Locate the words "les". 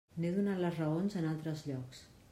0.63-0.79